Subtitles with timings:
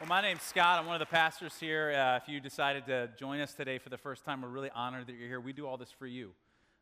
[0.00, 0.78] Well, my name's Scott.
[0.78, 1.92] I'm one of the pastors here.
[1.92, 5.06] Uh, if you decided to join us today for the first time, we're really honored
[5.08, 5.42] that you're here.
[5.42, 6.30] We do all this for you.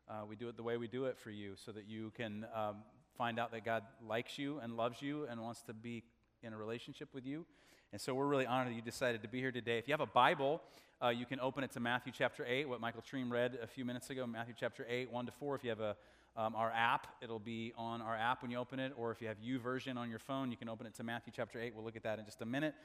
[0.09, 2.45] Uh, we do it the way we do it for you so that you can
[2.55, 2.77] um,
[3.17, 6.05] find out that God likes you and loves you and wants to be
[6.43, 7.45] in a relationship with you.
[7.91, 9.77] And so we're really honored that you decided to be here today.
[9.77, 10.61] If you have a Bible,
[11.03, 13.83] uh, you can open it to Matthew chapter 8, what Michael Treem read a few
[13.83, 15.55] minutes ago, Matthew chapter 8, 1 to 4.
[15.55, 15.97] If you have a
[16.39, 17.07] um, our app.
[17.21, 19.97] It'll be on our app when you open it, or if you have U YouVersion
[19.97, 21.75] on your phone, you can open it to Matthew chapter 8.
[21.75, 22.75] We'll look at that in just a minute.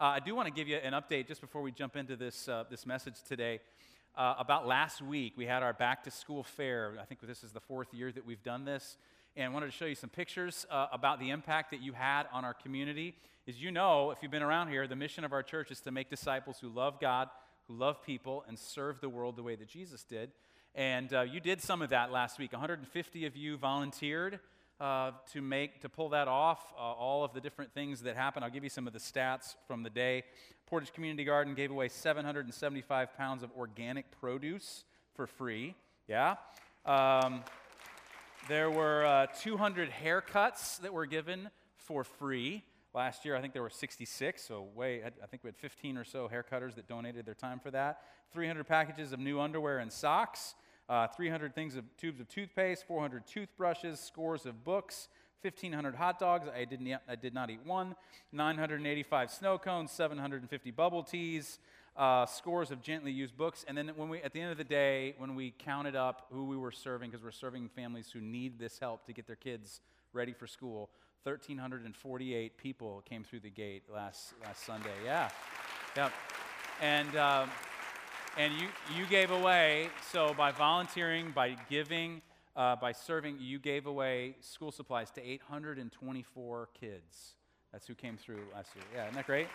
[0.00, 2.48] Uh, I do want to give you an update just before we jump into this,
[2.48, 3.60] uh, this message today.
[4.16, 6.96] Uh, about last week, we had our back to school fair.
[7.00, 8.96] I think this is the fourth year that we've done this.
[9.36, 12.24] And I wanted to show you some pictures uh, about the impact that you had
[12.32, 13.14] on our community.
[13.46, 15.92] As you know, if you've been around here, the mission of our church is to
[15.92, 17.28] make disciples who love God,
[17.68, 20.32] who love people, and serve the world the way that Jesus did.
[20.74, 22.52] And uh, you did some of that last week.
[22.52, 24.40] 150 of you volunteered
[24.80, 26.72] uh, to make to pull that off.
[26.76, 28.44] Uh, all of the different things that happened.
[28.44, 30.24] I'll give you some of the stats from the day.
[30.66, 34.82] Portage Community Garden gave away 775 pounds of organic produce
[35.14, 35.76] for free.
[36.08, 36.34] Yeah.
[36.84, 37.44] Um,
[38.48, 42.64] there were uh, 200 haircuts that were given for free.
[42.94, 46.04] Last year, I think there were 66, so way, I think we had 15 or
[46.04, 48.02] so haircutters that donated their time for that.
[48.32, 50.54] 300 packages of new underwear and socks
[50.88, 55.08] uh, 300 things of tubes of toothpaste, 400 toothbrushes, scores of books,
[55.42, 56.48] 1,500 hot dogs.
[56.54, 57.94] I, didn't I did not eat one.
[58.32, 61.58] 985 snow cones, 750 bubble teas,
[61.96, 63.64] uh, scores of gently used books.
[63.66, 66.44] And then when we, at the end of the day, when we counted up who
[66.44, 69.80] we were serving, because we're serving families who need this help to get their kids
[70.12, 70.90] ready for school,
[71.24, 74.90] 1,348 people came through the gate last, last Sunday.
[75.04, 75.30] Yeah.
[75.96, 76.12] Yep.
[76.80, 77.16] And.
[77.16, 77.50] Um,
[78.36, 78.66] and you,
[78.96, 82.20] you gave away, so by volunteering, by giving,
[82.56, 87.34] uh, by serving, you gave away school supplies to 824 kids.
[87.72, 88.84] That's who came through last year.
[88.94, 89.46] Yeah, isn't that great?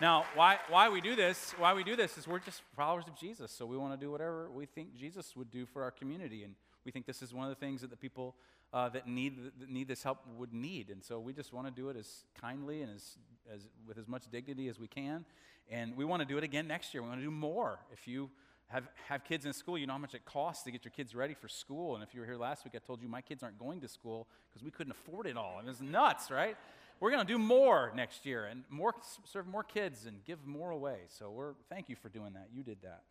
[0.00, 3.14] Now, why, why we do this, why we do this is we're just followers of
[3.16, 3.52] Jesus.
[3.52, 6.44] So we want to do whatever we think Jesus would do for our community.
[6.44, 6.54] And
[6.86, 8.36] we think this is one of the things that the people
[8.72, 10.90] uh, that need that need this help would need.
[10.90, 13.16] And so we just want to do it as kindly and as,
[13.52, 15.24] as with as much dignity as we can.
[15.70, 17.02] And we want to do it again next year.
[17.02, 17.78] We want to do more.
[17.92, 18.30] If you
[18.70, 21.14] have, have kids in school, you know how much it costs to get your kids
[21.14, 21.94] ready for school.
[21.94, 23.88] And if you were here last week, I told you my kids aren't going to
[23.88, 25.60] school because we couldn't afford it all.
[25.60, 26.56] It was nuts, right?
[27.00, 28.94] We're going to do more next year and more,
[29.24, 30.98] serve more kids and give more away.
[31.08, 32.48] So we're, thank you for doing that.
[32.52, 33.02] You did that.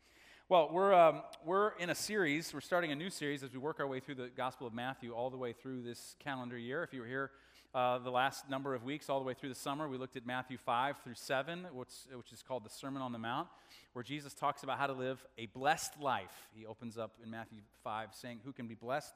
[0.49, 2.55] Well, we're, um, we're in a series.
[2.55, 5.11] We're starting a new series as we work our way through the Gospel of Matthew
[5.11, 6.81] all the way through this calendar year.
[6.81, 7.29] If you were here
[7.75, 10.25] uh, the last number of weeks, all the way through the summer, we looked at
[10.25, 13.47] Matthew 5 through 7, which, which is called the Sermon on the Mount,
[13.93, 16.47] where Jesus talks about how to live a blessed life.
[16.55, 19.13] He opens up in Matthew 5 saying, Who can be blessed?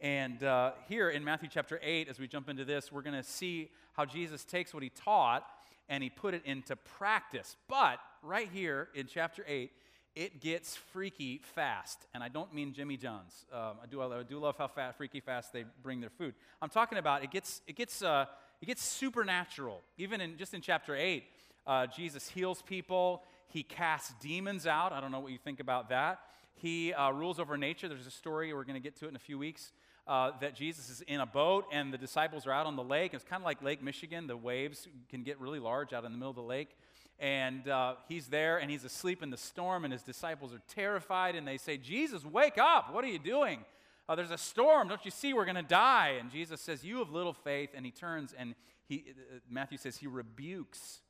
[0.00, 3.22] And uh, here in Matthew chapter 8, as we jump into this, we're going to
[3.22, 5.46] see how Jesus takes what he taught
[5.88, 7.56] and he put it into practice.
[7.68, 9.70] But right here in chapter 8,
[10.14, 12.06] it gets freaky fast.
[12.14, 13.46] And I don't mean Jimmy John's.
[13.52, 16.34] Um, I, do, I do love how fast, freaky fast they bring their food.
[16.60, 18.26] I'm talking about it gets, it gets, uh,
[18.60, 19.80] it gets supernatural.
[19.96, 21.24] Even in, just in chapter 8,
[21.66, 24.92] uh, Jesus heals people, he casts demons out.
[24.92, 26.20] I don't know what you think about that.
[26.54, 27.88] He uh, rules over nature.
[27.88, 29.72] There's a story, we're going to get to it in a few weeks,
[30.06, 33.14] uh, that Jesus is in a boat and the disciples are out on the lake.
[33.14, 34.26] It's kind of like Lake Michigan.
[34.26, 36.76] The waves can get really large out in the middle of the lake
[37.18, 41.36] and uh, he's there and he's asleep in the storm, and his disciples are terrified,
[41.36, 42.92] and they say, Jesus, wake up!
[42.92, 43.64] What are you doing?
[44.08, 44.88] Uh, there's a storm.
[44.88, 46.16] Don't you see we're going to die?
[46.18, 47.70] And Jesus says, You have little faith.
[47.74, 48.54] And he turns and
[48.92, 51.00] he, uh, Matthew says, he rebukes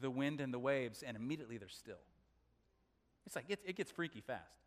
[0.00, 2.02] the wind and the waves, and immediately they're still.
[3.26, 4.63] It's like it, it gets freaky fast.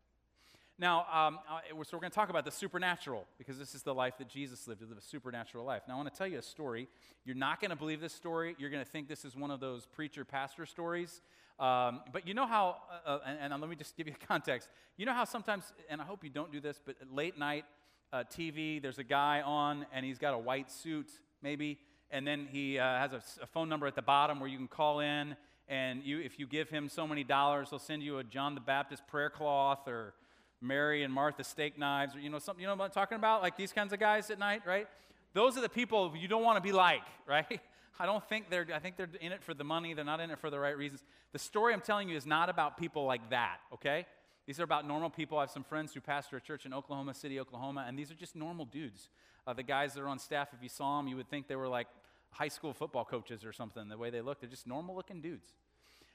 [0.79, 3.95] Now, um, uh, so we're going to talk about the supernatural because this is the
[3.95, 5.81] life that Jesus lived, a supernatural life.
[5.87, 6.87] Now, I want to tell you a story.
[7.25, 8.55] You're not going to believe this story.
[8.59, 11.21] You're going to think this is one of those preacher pastor stories.
[11.59, 14.25] Um, but you know how, uh, uh, and, and, let me just give you a
[14.27, 14.69] context.
[14.97, 17.65] You know how sometimes, and I hope you don't do this, but late night
[18.13, 21.09] uh, TV, there's a guy on and he's got a white suit,
[21.41, 21.79] maybe,
[22.11, 24.67] and then he uh, has a, a phone number at the bottom where you can
[24.67, 25.35] call in,
[25.67, 28.61] and you, if you give him so many dollars, he'll send you a John the
[28.61, 30.13] Baptist prayer cloth or
[30.61, 33.41] Mary and Martha steak knives, or you know, something, you know what I'm talking about?
[33.41, 34.87] Like these kinds of guys at night, right?
[35.33, 37.59] Those are the people you don't want to be like, right?
[37.99, 39.93] I don't think they're, I think they're in it for the money.
[39.93, 41.03] They're not in it for the right reasons.
[41.33, 44.05] The story I'm telling you is not about people like that, okay?
[44.45, 45.37] These are about normal people.
[45.37, 48.15] I have some friends who pastor a church in Oklahoma City, Oklahoma, and these are
[48.15, 49.09] just normal dudes.
[49.45, 51.55] Uh, the guys that are on staff, if you saw them, you would think they
[51.55, 51.87] were like
[52.31, 54.39] high school football coaches or something, the way they look.
[54.39, 55.53] They're just normal looking dudes.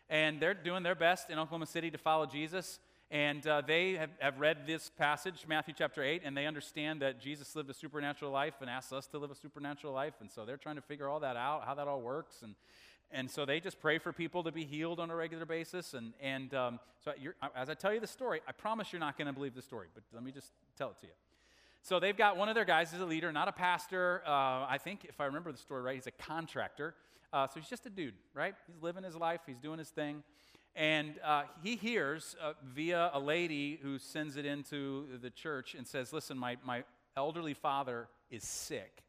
[0.09, 2.79] And they're doing their best in Oklahoma City to follow Jesus.
[3.13, 7.21] And uh, they have, have read this passage, Matthew chapter 8, and they understand that
[7.21, 10.15] Jesus lived a supernatural life and asks us to live a supernatural life.
[10.21, 12.37] And so they're trying to figure all that out, how that all works.
[12.43, 12.55] And,
[13.11, 15.93] And so they just pray for people to be healed on a regular basis.
[15.93, 17.13] And, and um, so
[17.55, 19.89] as I tell you the story, I promise you're not going to believe the story,
[19.93, 21.13] but let me just tell it to you.
[21.83, 24.23] So they've got one of their guys as a leader, not a pastor.
[24.25, 24.31] Uh,
[24.69, 26.95] I think, if I remember the story right, he's a contractor.
[27.33, 28.55] Uh, so he's just a dude, right?
[28.67, 30.23] He's living his life, he's doing his thing.
[30.77, 35.87] And uh, he hears uh, via a lady who sends it into the church and
[35.87, 36.85] says, Listen, my, my
[37.17, 39.03] elderly father is sick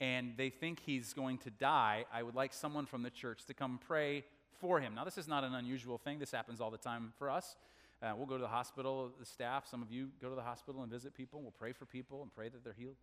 [0.00, 2.06] and they think he's going to die.
[2.12, 4.24] I would like someone from the church to come pray
[4.58, 4.94] for him.
[4.94, 7.56] Now, this is not an unusual thing, this happens all the time for us.
[8.02, 10.82] Uh, we'll go to the hospital, the staff, some of you go to the hospital
[10.82, 11.42] and visit people.
[11.42, 12.96] We'll pray for people and pray that they're healed.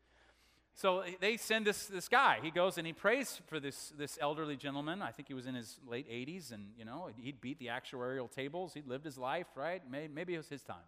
[0.73, 2.38] So they send this, this guy.
[2.41, 5.01] He goes and he prays for this, this elderly gentleman.
[5.01, 8.29] I think he was in his late 80s, and you know he'd beat the actuarial
[8.29, 8.75] tables.
[8.75, 9.81] He'd lived his life, right?
[9.89, 10.85] Maybe, it was his time.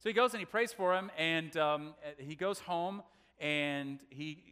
[0.00, 3.02] So he goes and he prays for him, and um, he goes home
[3.38, 4.42] and he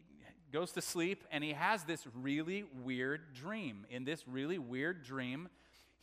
[0.51, 3.85] goes to sleep, and he has this really weird dream.
[3.91, 5.49] In this really weird dream,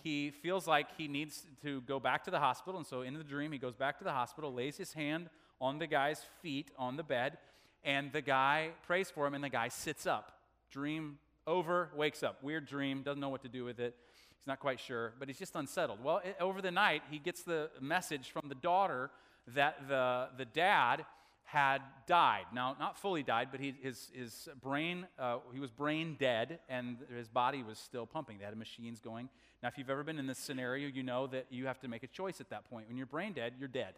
[0.06, 3.24] he feels like he needs to go back to the hospital, and so in the
[3.26, 5.30] dream he goes back to the hospital, lays his hand
[5.60, 7.38] on the guy's feet on the bed
[7.86, 10.32] and the guy prays for him, and the guy sits up.
[10.72, 12.44] Dream over, wakes up.
[12.44, 13.96] Weird dream, doesn't know what to do with it.
[14.38, 16.04] He's not quite sure, but he's just unsettled.
[16.04, 19.12] Well, it, over the night, he gets the message from the daughter
[19.54, 21.06] that the, the dad
[21.46, 22.46] had died.
[22.54, 26.98] Now, not fully died, but he, his, his brain, uh, he was brain dead, and
[27.16, 28.40] his body was still pumping.
[28.40, 29.30] They had machines going.
[29.62, 32.04] Now, if you've ever been in this scenario, you know that you have to make
[32.04, 32.88] a choice at that point.
[32.88, 33.94] When you're brain dead, you're dead.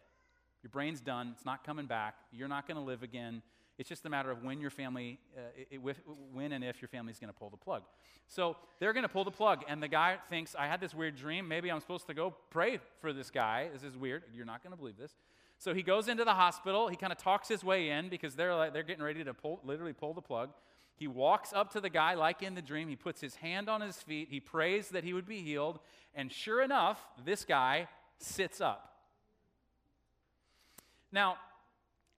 [0.62, 3.42] Your brain's done, it's not coming back, you're not going to live again.
[3.78, 5.98] It's just a matter of when your family, uh, it, it,
[6.34, 7.84] when and if your family's going to pull the plug.
[8.28, 11.16] So they're going to pull the plug, and the guy thinks, I had this weird
[11.16, 11.48] dream.
[11.48, 13.70] Maybe I'm supposed to go pray for this guy.
[13.72, 14.24] This is weird.
[14.34, 15.14] You're not going to believe this.
[15.60, 16.88] So he goes into the hospital.
[16.88, 19.60] He kind of talks his way in because they're, like, they're getting ready to pull,
[19.64, 20.50] literally pull the plug.
[20.96, 22.88] He walks up to the guy like in the dream.
[22.90, 24.28] He puts his hand on his feet.
[24.30, 25.80] He prays that he would be healed.
[26.16, 27.88] And sure enough, this guy
[28.20, 28.96] sits up.
[31.12, 31.38] Now,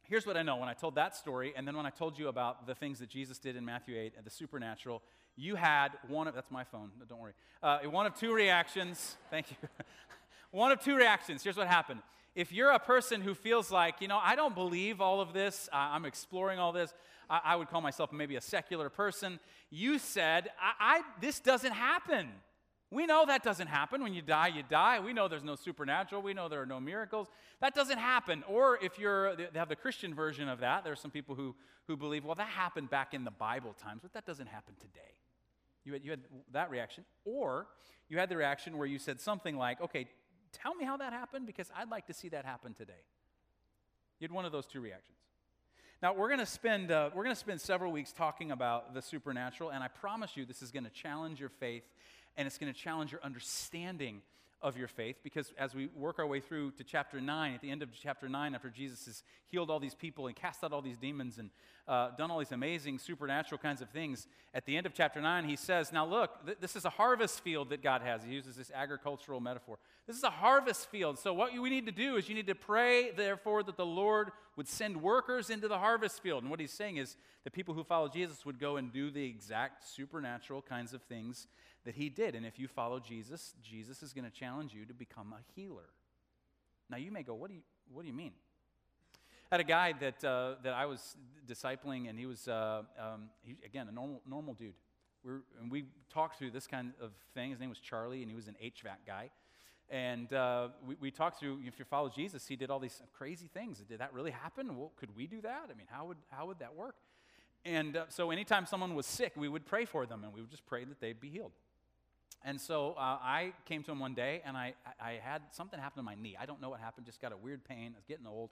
[0.04, 2.28] here's what I know when I told that story, and then when I told you
[2.28, 5.02] about the things that Jesus did in Matthew 8 and the supernatural,
[5.36, 9.18] you had one of, that's my phone, don't worry, uh, one of two reactions.
[9.30, 9.58] Thank you.
[10.52, 11.44] one of two reactions.
[11.44, 12.02] Here's what happened.
[12.40, 15.68] If you're a person who feels like, you know, I don't believe all of this,
[15.74, 16.94] I'm exploring all this,
[17.30, 21.74] I, I, would call myself maybe a secular person, you said, I, I this doesn't
[21.74, 22.30] happen.
[22.92, 24.02] We know that doesn't happen.
[24.02, 25.02] When you die, you die.
[25.02, 26.22] We know there's no supernatural.
[26.22, 27.28] We know there are no miracles.
[27.60, 28.46] That doesn't happen.
[28.48, 31.54] Or if you're, they have the Christian version of that, there are some people who,
[31.88, 35.12] who believe, well, that happened back in the Bible times, but that doesn't happen today.
[35.84, 36.22] You had, you had
[36.54, 37.04] that reaction.
[37.26, 37.68] Or
[38.08, 40.08] you had the reaction where you said something like, okay,
[40.52, 43.02] tell me how that happened because I'd like to see that happen today.
[44.20, 45.18] You had one of those two reactions.
[46.02, 49.02] Now we're going to spend uh, we're going to spend several weeks talking about the
[49.02, 51.84] supernatural, and I promise you this is going to challenge your faith
[52.38, 54.22] and it's going to challenge your understanding
[54.62, 57.70] of your faith because as we work our way through to chapter 9, at the
[57.70, 60.82] end of chapter 9, after Jesus has healed all these people and cast out all
[60.82, 61.50] these demons and
[61.90, 65.44] uh, done all these amazing supernatural kinds of things, at the end of chapter 9,
[65.44, 68.24] he says, Now look, th- this is a harvest field that God has.
[68.24, 69.80] He uses this agricultural metaphor.
[70.06, 71.18] This is a harvest field.
[71.18, 74.30] So, what we need to do is you need to pray, therefore, that the Lord
[74.56, 76.44] would send workers into the harvest field.
[76.44, 79.26] And what he's saying is the people who follow Jesus would go and do the
[79.26, 81.48] exact supernatural kinds of things
[81.86, 82.36] that he did.
[82.36, 85.90] And if you follow Jesus, Jesus is going to challenge you to become a healer.
[86.88, 88.34] Now, you may go, What do you, what do you mean?
[89.52, 93.56] Had a guy that, uh, that I was discipling, and he was, uh, um, he,
[93.66, 94.76] again, a normal, normal dude.
[95.24, 97.50] We're, and we talked through this kind of thing.
[97.50, 99.32] His name was Charlie, and he was an HVAC guy.
[99.90, 103.50] And uh, we, we, talked through, if you follow Jesus, he did all these crazy
[103.52, 103.80] things.
[103.80, 104.78] Did that really happen?
[104.78, 105.64] Well, could we do that?
[105.64, 106.96] I mean, how would, how would that work?
[107.66, 110.52] And uh, so anytime someone was sick, we would pray for them, and we would
[110.52, 111.54] just pray that they'd be healed.
[112.46, 115.98] And so uh, I came to him one day and I, I had something happen
[115.98, 116.38] to my knee.
[116.40, 117.92] I don't know what happened, just got a weird pain.
[117.94, 118.52] I was getting old.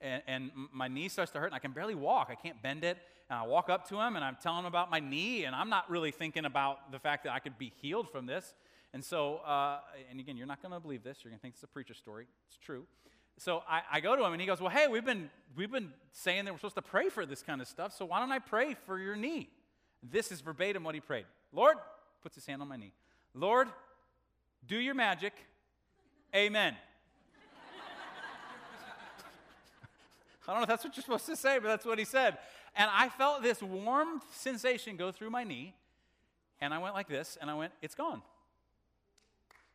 [0.00, 2.28] And, and my knee starts to hurt and I can barely walk.
[2.30, 2.98] I can't bend it.
[3.28, 5.68] And I walk up to him and I'm telling him about my knee and I'm
[5.68, 8.54] not really thinking about the fact that I could be healed from this.
[8.94, 11.18] And so, uh, and again, you're not going to believe this.
[11.22, 12.26] You're going to think it's a preacher story.
[12.48, 12.84] It's true.
[13.38, 15.92] So I, I, go to him and he goes, Well, hey, we've been, we've been
[16.12, 17.94] saying that we're supposed to pray for this kind of stuff.
[17.96, 19.48] So why don't I pray for your knee?
[20.02, 21.26] This is verbatim what he prayed.
[21.52, 21.76] Lord,
[22.22, 22.92] puts his hand on my knee.
[23.34, 23.68] Lord,
[24.66, 25.34] do your magic.
[26.34, 26.74] Amen.
[30.48, 32.38] I don't know if that's what you're supposed to say, but that's what he said.
[32.74, 35.74] And I felt this warm sensation go through my knee,
[36.60, 38.22] and I went like this, and I went, It's gone.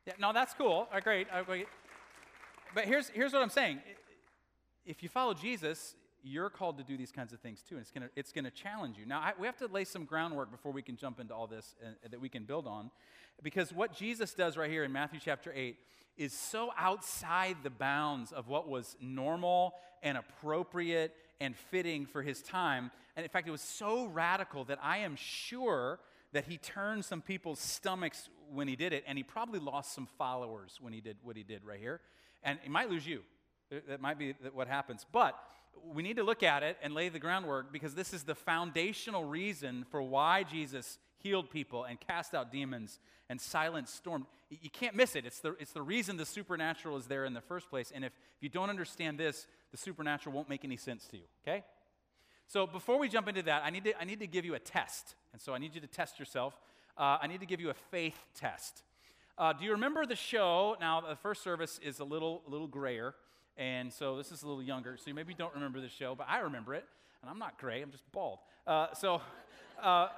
[0.08, 0.88] Yeah, no, that's cool.
[1.46, 1.68] great.
[2.74, 3.80] But here's, here's what I'm saying.
[4.86, 7.92] If you follow Jesus, you're called to do these kinds of things too, and it's
[7.92, 9.06] going to it's gonna challenge you.
[9.06, 11.76] Now, I, we have to lay some groundwork before we can jump into all this
[11.84, 12.90] uh, that we can build on.
[13.42, 15.78] Because what Jesus does right here in Matthew chapter 8
[16.18, 22.42] is so outside the bounds of what was normal and appropriate and fitting for his
[22.42, 22.92] time.
[23.16, 26.00] And in fact, it was so radical that I am sure
[26.32, 30.08] that he turned some people's stomachs when he did it, and he probably lost some
[30.18, 32.02] followers when he did what he did right here.
[32.44, 33.22] And he might lose you.
[33.88, 35.06] That might be what happens.
[35.12, 35.38] But
[35.94, 39.24] we need to look at it and lay the groundwork because this is the foundational
[39.24, 43.00] reason for why Jesus healed people and cast out demons
[43.30, 44.26] and silenced storms.
[44.50, 45.26] You can't miss it.
[45.26, 47.92] It's the, it's the reason the supernatural is there in the first place.
[47.94, 51.24] And if, if you don't understand this, the supernatural won't make any sense to you,
[51.46, 51.64] okay?
[52.48, 54.60] So before we jump into that, I need to, I need to give you a
[54.60, 55.16] test.
[55.32, 56.54] And so I need you to test yourself.
[56.98, 58.84] Uh, I need to give you a faith test.
[59.38, 60.76] Uh, do you remember the show?
[60.80, 63.16] Now, the first service is a little, a little grayer.
[63.58, 64.98] And so this is a little younger.
[64.98, 66.86] So you maybe don't remember the show, but I remember it.
[67.22, 68.40] And I'm not gray, I'm just bald.
[68.68, 69.22] Uh, so,
[69.82, 70.10] uh,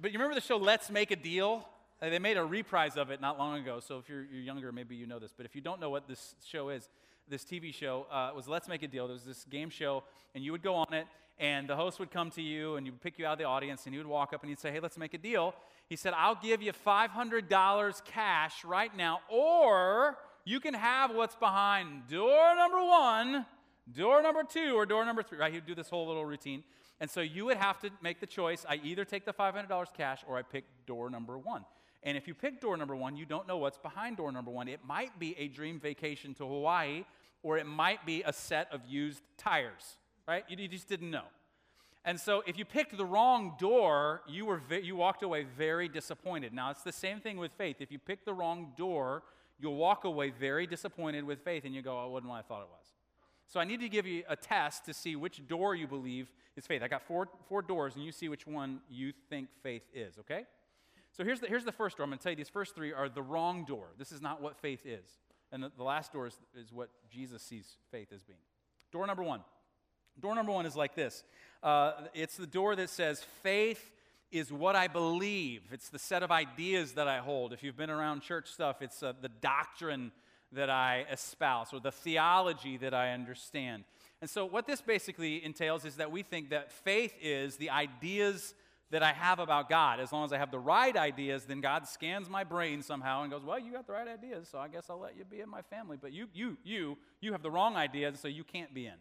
[0.00, 1.66] but you remember the show Let's Make a Deal?
[2.00, 3.80] Uh, they made a reprise of it not long ago.
[3.80, 5.32] So if you're, you're younger, maybe you know this.
[5.36, 6.88] But if you don't know what this show is,
[7.28, 9.06] this TV show uh, was Let's Make a Deal.
[9.06, 10.04] There was this game show,
[10.34, 11.06] and you would go on it,
[11.38, 13.44] and the host would come to you, and he would pick you out of the
[13.44, 15.54] audience, and he would walk up and he'd say, Hey, let's make a deal.
[15.88, 22.06] He said, I'll give you $500 cash right now, or you can have what's behind
[22.08, 23.44] door number one,
[23.92, 25.38] door number two, or door number three.
[25.38, 25.52] Right?
[25.52, 26.62] He'd do this whole little routine.
[27.00, 28.64] And so you would have to make the choice.
[28.66, 31.64] I either take the $500 cash or I pick door number one.
[32.04, 34.68] And if you pick door number one, you don't know what's behind door number one.
[34.68, 37.04] It might be a dream vacation to Hawaii,
[37.42, 39.98] or it might be a set of used tires,
[40.28, 40.44] right?
[40.48, 41.24] You, just didn't know.
[42.04, 46.52] And so if you picked the wrong door, you, were you walked away very disappointed.
[46.52, 47.78] Now, it's the same thing with faith.
[47.80, 49.24] If you pick the wrong door,
[49.58, 52.62] you'll walk away very disappointed with faith and you go, oh, wasn't what I thought
[52.62, 52.86] it was.
[53.48, 56.66] So I need to give you a test to see which door you believe is
[56.66, 56.82] faith.
[56.82, 60.44] I got four, four doors, and you see which one you think faith is, okay?
[61.12, 62.04] So here's the, here's the first door.
[62.04, 63.86] I'm going to tell you these first three are the wrong door.
[63.98, 65.08] This is not what faith is.
[65.52, 68.38] And the, the last door is, is what Jesus sees faith as being.
[68.90, 69.40] Door number one.
[70.20, 71.22] Door number one is like this
[71.62, 73.92] uh, it's the door that says, faith
[74.38, 75.62] is what I believe.
[75.72, 77.52] It's the set of ideas that I hold.
[77.52, 80.12] If you've been around church stuff, it's uh, the doctrine
[80.52, 83.84] that I espouse or the theology that I understand.
[84.20, 88.54] And so, what this basically entails is that we think that faith is the ideas
[88.90, 89.98] that I have about God.
[89.98, 93.30] As long as I have the right ideas, then God scans my brain somehow and
[93.30, 95.48] goes, "Well, you got the right ideas, so I guess I'll let you be in
[95.48, 98.86] my family." But you, you, you, you have the wrong ideas, so you can't be
[98.86, 98.94] in.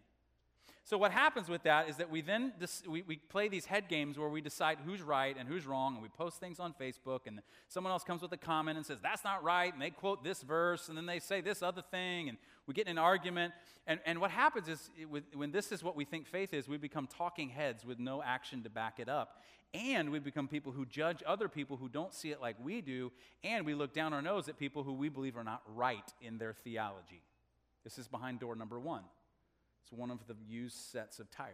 [0.85, 3.89] So what happens with that is that we then dis- we, we play these head
[3.89, 7.21] games where we decide who's right and who's wrong, and we post things on Facebook,
[7.25, 10.23] and someone else comes with a comment and says that's not right, and they quote
[10.23, 12.37] this verse, and then they say this other thing, and
[12.67, 13.51] we get in an argument.
[13.87, 14.91] And, and what happens is
[15.33, 18.61] when this is what we think faith is, we become talking heads with no action
[18.61, 19.41] to back it up.
[19.73, 23.11] And we become people who judge other people who don't see it like we do,
[23.43, 26.37] and we look down our nose at people who we believe are not right in
[26.37, 27.23] their theology.
[27.83, 29.01] This is behind door number one.
[29.85, 31.53] It's one of the used sets of tires.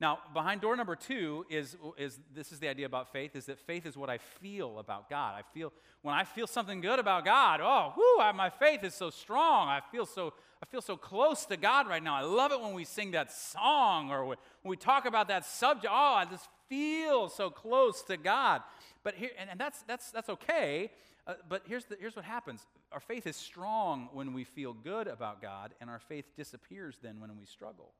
[0.00, 3.58] Now, behind door number two is, is this is the idea about faith, is that
[3.58, 5.34] faith is what I feel about God.
[5.36, 9.10] I feel, when I feel something good about God, oh, whoo, my faith is so
[9.10, 9.68] strong.
[9.68, 10.32] I feel so,
[10.62, 12.14] I feel so close to God right now.
[12.14, 15.92] I love it when we sing that song or when we talk about that subject.
[15.92, 18.62] Oh, I just feel so close to God.
[19.02, 20.90] But here, and, and that's, that's, that's okay.
[21.26, 25.08] Uh, but here's, the, here's what happens our faith is strong when we feel good
[25.08, 27.92] about God, and our faith disappears then when we struggle.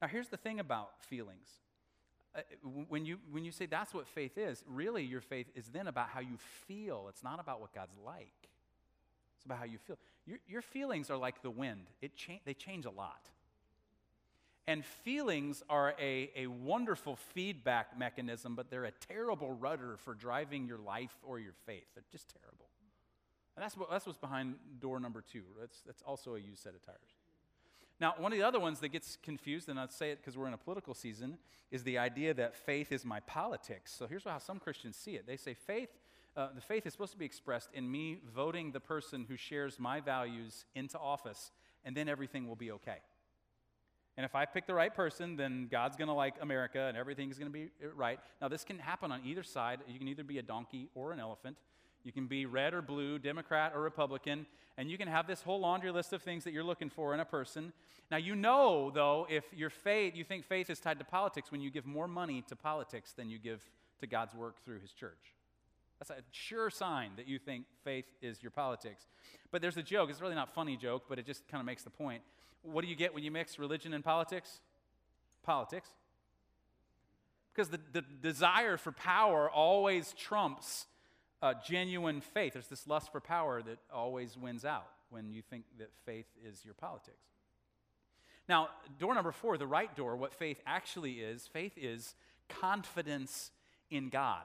[0.00, 1.48] Now, here's the thing about feelings.
[2.34, 2.40] Uh,
[2.88, 6.10] when, you, when you say that's what faith is, really your faith is then about
[6.10, 7.06] how you feel.
[7.08, 8.48] It's not about what God's like,
[9.36, 9.96] it's about how you feel.
[10.26, 13.30] Your, your feelings are like the wind, it cha- they change a lot.
[14.68, 20.66] And feelings are a, a wonderful feedback mechanism, but they're a terrible rudder for driving
[20.66, 21.84] your life or your faith.
[21.94, 22.66] They're just terrible.
[23.56, 25.42] And that's, what, that's what's behind door number two.
[25.58, 27.14] That's, that's also a used set of tires.
[27.98, 30.46] Now, one of the other ones that gets confused, and I'll say it because we're
[30.46, 31.38] in a political season,
[31.70, 33.92] is the idea that faith is my politics.
[33.92, 35.26] So here's how some Christians see it.
[35.26, 35.88] They say faith,
[36.36, 39.80] uh, the faith is supposed to be expressed in me voting the person who shares
[39.80, 41.50] my values into office,
[41.84, 42.98] and then everything will be okay.
[44.18, 47.38] And if I pick the right person, then God's going to like America and everything's
[47.38, 48.18] going to be uh, right.
[48.40, 49.80] Now, this can happen on either side.
[49.86, 51.56] You can either be a donkey or an elephant.
[52.06, 54.46] You can be red or blue, Democrat or Republican,
[54.78, 57.18] and you can have this whole laundry list of things that you're looking for in
[57.18, 57.72] a person.
[58.12, 61.60] Now, you know, though, if your faith, you think faith is tied to politics when
[61.60, 63.60] you give more money to politics than you give
[63.98, 65.34] to God's work through his church.
[65.98, 69.08] That's a sure sign that you think faith is your politics.
[69.50, 70.08] But there's a joke.
[70.08, 72.22] It's really not a funny joke, but it just kind of makes the point
[72.62, 74.60] what do you get when you mix religion and politics?
[75.42, 75.88] Politics.
[77.52, 80.86] Because the, the desire for power always trumps
[81.42, 82.54] uh, genuine faith.
[82.54, 86.64] There's this lust for power that always wins out when you think that faith is
[86.64, 87.16] your politics.
[88.48, 92.14] Now, door number four, the right door, what faith actually is faith is
[92.48, 93.50] confidence
[93.90, 94.42] in God.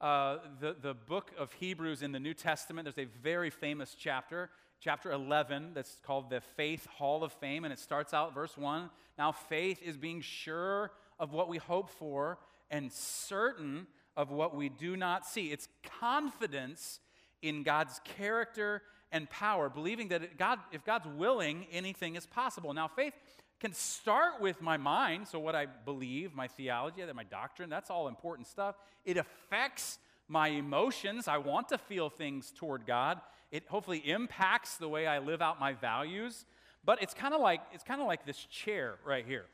[0.00, 4.48] Uh, the, the book of Hebrews in the New Testament, there's a very famous chapter,
[4.80, 8.90] chapter 11, that's called the Faith Hall of Fame, and it starts out verse 1.
[9.18, 12.38] Now, faith is being sure of what we hope for
[12.70, 13.86] and certain
[14.18, 15.52] of what we do not see.
[15.52, 15.68] It's
[16.00, 16.98] confidence
[17.40, 18.82] in God's character
[19.12, 22.74] and power, believing that God, if God's willing, anything is possible.
[22.74, 23.14] Now, faith
[23.60, 28.08] can start with my mind, so what I believe, my theology, my doctrine, that's all
[28.08, 28.74] important stuff.
[29.04, 31.28] It affects my emotions.
[31.28, 33.20] I want to feel things toward God.
[33.52, 36.44] It hopefully impacts the way I live out my values.
[36.84, 39.46] But it's kind of like it's kind of like this chair right here.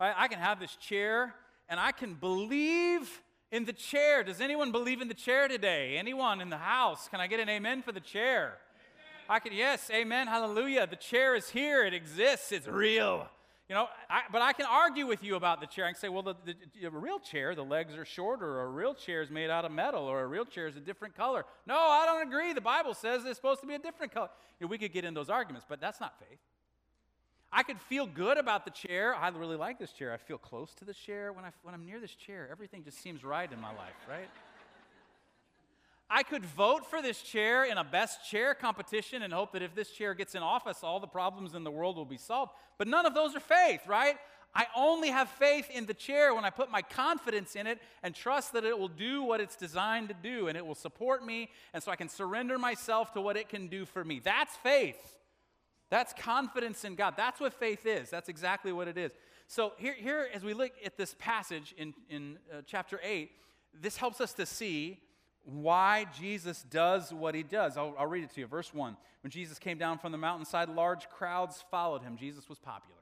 [0.00, 0.14] Right?
[0.16, 1.34] I can have this chair
[1.68, 4.22] and I can believe in the chair.
[4.22, 5.96] Does anyone believe in the chair today?
[5.96, 7.08] Anyone in the house?
[7.08, 8.56] Can I get an amen for the chair?
[8.56, 9.26] Amen.
[9.28, 10.86] I can, yes, amen, hallelujah.
[10.86, 13.28] The chair is here, it exists, it's real.
[13.68, 15.84] You know, I, but I can argue with you about the chair.
[15.84, 18.68] I can say, well, the, the, the, real chair, the legs are shorter, or a
[18.68, 21.44] real chair is made out of metal, or a real chair is a different color.
[21.66, 22.54] No, I don't agree.
[22.54, 24.30] The Bible says it's supposed to be a different color.
[24.58, 26.38] You know, we could get in those arguments, but that's not faith.
[27.52, 29.14] I could feel good about the chair.
[29.14, 30.12] I really like this chair.
[30.12, 31.32] I feel close to the chair.
[31.32, 34.28] When, I, when I'm near this chair, everything just seems right in my life, right?
[36.10, 39.74] I could vote for this chair in a best chair competition and hope that if
[39.74, 42.52] this chair gets in office, all the problems in the world will be solved.
[42.78, 44.16] But none of those are faith, right?
[44.54, 48.14] I only have faith in the chair when I put my confidence in it and
[48.14, 51.50] trust that it will do what it's designed to do and it will support me,
[51.74, 54.20] and so I can surrender myself to what it can do for me.
[54.22, 54.96] That's faith.
[55.90, 57.14] That's confidence in God.
[57.16, 58.10] That's what faith is.
[58.10, 59.12] That's exactly what it is.
[59.46, 63.30] So, here, here as we look at this passage in, in uh, chapter 8,
[63.80, 65.00] this helps us to see
[65.44, 67.78] why Jesus does what he does.
[67.78, 68.46] I'll, I'll read it to you.
[68.46, 72.16] Verse 1 When Jesus came down from the mountainside, large crowds followed him.
[72.18, 72.94] Jesus was popular.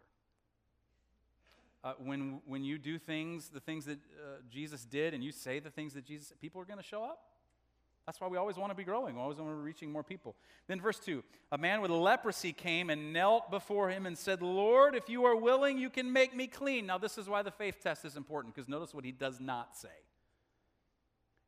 [1.82, 5.60] Uh, when, when you do things, the things that uh, Jesus did, and you say
[5.60, 7.20] the things that Jesus, people are going to show up.
[8.06, 9.16] That's why we always want to be growing.
[9.16, 10.36] We always want to be reaching more people.
[10.68, 14.94] Then, verse 2 A man with leprosy came and knelt before him and said, Lord,
[14.94, 16.86] if you are willing, you can make me clean.
[16.86, 19.76] Now, this is why the faith test is important, because notice what he does not
[19.76, 19.88] say.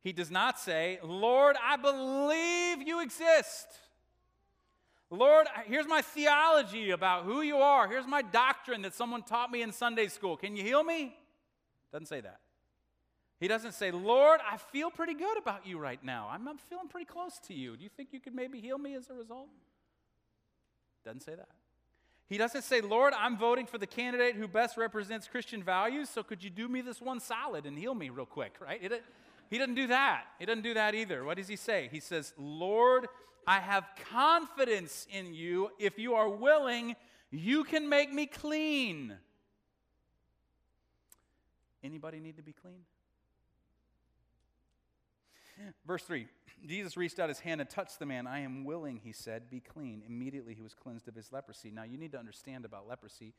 [0.02, 3.68] He does not say, Lord, I believe you exist.
[5.10, 7.88] Lord, here's my theology about who you are.
[7.88, 10.36] Here's my doctrine that someone taught me in Sunday school.
[10.36, 11.16] Can you heal me?
[11.92, 12.40] Doesn't say that.
[13.40, 16.28] He doesn't say, Lord, I feel pretty good about you right now.
[16.30, 17.76] I'm, I'm feeling pretty close to you.
[17.76, 19.48] Do you think you could maybe heal me as a result?
[21.04, 21.48] Doesn't say that.
[22.28, 26.22] He doesn't say, Lord, I'm voting for the candidate who best represents Christian values, so
[26.22, 28.82] could you do me this one solid and heal me real quick, right?
[28.82, 28.88] He,
[29.50, 30.24] he doesn't do that.
[30.38, 31.24] He doesn't do that either.
[31.24, 31.88] What does he say?
[31.90, 33.06] He says, Lord,
[33.46, 35.70] I have confidence in you.
[35.78, 36.96] If you are willing,
[37.30, 39.14] you can make me clean.
[41.82, 42.80] Anybody need to be clean?
[45.84, 46.28] Verse 3
[46.66, 48.26] Jesus reached out his hand and touched the man.
[48.26, 50.02] I am willing, he said, be clean.
[50.06, 51.70] Immediately he was cleansed of his leprosy.
[51.70, 53.34] Now, you need to understand about leprosy.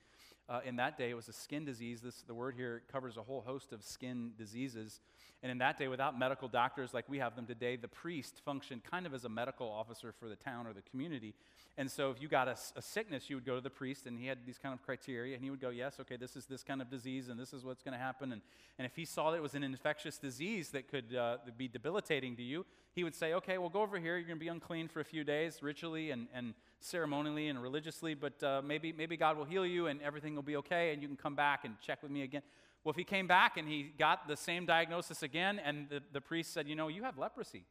[0.47, 2.01] Uh, in that day, it was a skin disease.
[2.01, 4.99] This, the word here covers a whole host of skin diseases.
[5.43, 8.83] And in that day, without medical doctors like we have them today, the priest functioned
[8.83, 11.33] kind of as a medical officer for the town or the community.
[11.77, 14.19] And so if you got a, a, sickness, you would go to the priest, and
[14.19, 16.61] he had these kind of criteria, and he would go, Yes, okay, this is this
[16.61, 18.33] kind of disease, and this is what's going to happen.
[18.33, 18.41] And,
[18.77, 22.35] and if he saw that it was an infectious disease that could uh, be debilitating
[22.35, 24.17] to you, he would say, Okay, well, go over here.
[24.17, 28.13] You're going to be unclean for a few days, ritually and, and ceremonially and religiously,
[28.13, 31.07] but uh, maybe, maybe God will heal you, and everything will be okay, and you
[31.07, 32.41] can come back and check with me again.
[32.83, 36.21] Well, if he came back and he got the same diagnosis again, and the, the
[36.21, 37.65] priest said, You know, you have leprosy.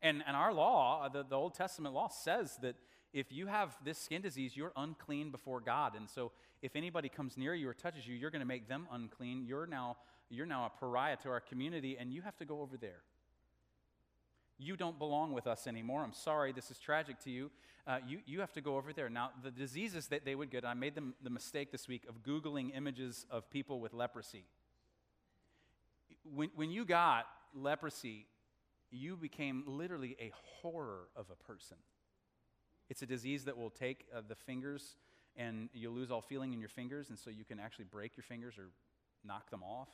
[0.00, 2.76] And, and our law, uh, the, the Old Testament law, says that
[3.12, 5.96] if you have this skin disease, you're unclean before God.
[5.96, 6.30] And so
[6.62, 9.44] if anybody comes near you or touches you, you're going to make them unclean.
[9.44, 9.96] You're now,
[10.30, 13.02] you're now a pariah to our community, and you have to go over there.
[14.58, 16.02] You don't belong with us anymore.
[16.02, 17.50] I'm sorry, this is tragic to you.
[17.86, 19.08] Uh, you, you have to go over there.
[19.08, 22.22] Now, the diseases that they would get, I made them the mistake this week of
[22.22, 24.44] Googling images of people with leprosy.
[26.24, 28.26] When, when you got leprosy,
[28.90, 31.76] you became literally a horror of a person.
[32.90, 34.96] It's a disease that will take uh, the fingers
[35.36, 38.24] and you'll lose all feeling in your fingers, and so you can actually break your
[38.24, 38.70] fingers or
[39.24, 39.88] knock them off.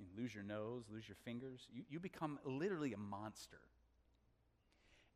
[0.00, 1.68] You lose your nose, lose your fingers.
[1.72, 3.60] You, you become literally a monster.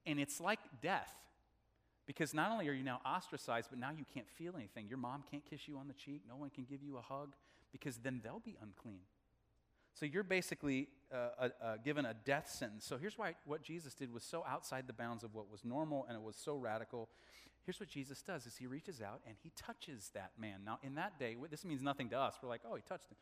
[0.07, 1.15] And it's like death.
[2.07, 4.89] Because not only are you now ostracized, but now you can't feel anything.
[4.89, 7.35] Your mom can't kiss you on the cheek, no one can give you a hug,
[7.73, 9.01] because then they'll be unclean.
[9.95, 12.85] So you're basically uh, uh, uh, given a death sentence.
[12.85, 16.05] So here's why what Jesus did was so outside the bounds of what was normal
[16.09, 17.09] and it was so radical.
[17.65, 20.61] Here's what Jesus does is he reaches out and he touches that man.
[20.67, 22.35] Now in that day, this means nothing to us.
[22.43, 23.17] We're like, "Oh, he touched him."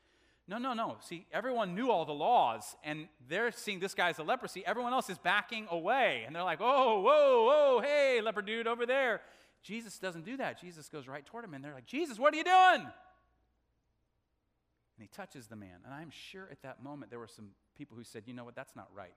[0.48, 0.96] No, no, no.
[1.00, 4.64] See, everyone knew all the laws, and they're seeing this guy as a leprosy.
[4.66, 8.84] Everyone else is backing away, and they're like, oh, whoa, whoa, hey, leper dude over
[8.84, 9.20] there.
[9.62, 10.60] Jesus doesn't do that.
[10.60, 12.80] Jesus goes right toward him, and they're like, Jesus, what are you doing?
[14.96, 15.78] And he touches the man.
[15.84, 18.56] And I'm sure at that moment there were some people who said, you know what,
[18.56, 19.14] that's not right.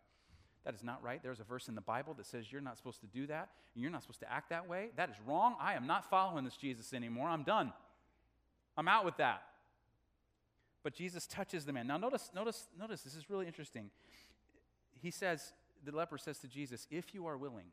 [0.64, 1.22] That is not right.
[1.22, 3.82] There's a verse in the Bible that says you're not supposed to do that, and
[3.82, 4.90] you're not supposed to act that way.
[4.96, 5.56] That is wrong.
[5.60, 7.28] I am not following this Jesus anymore.
[7.28, 7.74] I'm done.
[8.78, 9.44] I'm out with that.
[10.86, 11.88] But Jesus touches the man.
[11.88, 13.90] Now, notice, notice, notice, this is really interesting.
[15.02, 15.52] He says,
[15.84, 17.66] the leper says to Jesus, if you are willing.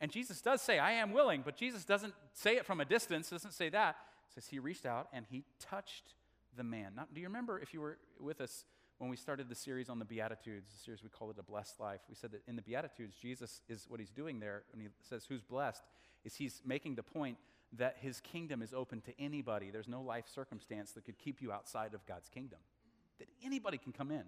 [0.00, 3.30] And Jesus does say, I am willing, but Jesus doesn't say it from a distance,
[3.30, 3.96] doesn't say that.
[4.28, 6.14] It says he reached out and he touched
[6.56, 6.92] the man.
[6.94, 8.64] Now, do you remember if you were with us
[8.98, 11.80] when we started the series on the Beatitudes, the series we call it A Blessed
[11.80, 12.02] Life?
[12.08, 15.26] We said that in the Beatitudes, Jesus is what he's doing there when he says,
[15.28, 15.82] Who's blessed?
[16.24, 17.38] is he's making the point
[17.78, 19.70] that his kingdom is open to anybody.
[19.70, 22.58] There's no life circumstance that could keep you outside of God's kingdom,
[23.18, 24.24] that anybody can come in.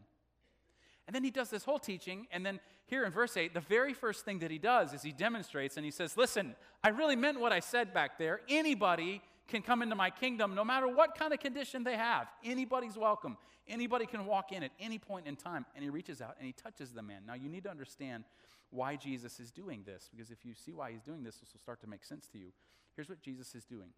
[1.07, 3.93] And then he does this whole teaching, and then here in verse 8, the very
[3.93, 7.41] first thing that he does is he demonstrates and he says, Listen, I really meant
[7.41, 8.41] what I said back there.
[8.49, 12.29] Anybody can come into my kingdom no matter what kind of condition they have.
[12.45, 13.37] Anybody's welcome.
[13.69, 15.67] Anybody can walk in at any point in time.
[15.75, 17.23] And he reaches out and he touches the man.
[17.27, 18.25] Now, you need to understand
[18.71, 21.61] why Jesus is doing this, because if you see why he's doing this, this will
[21.61, 22.53] start to make sense to you.
[22.95, 23.91] Here's what Jesus is doing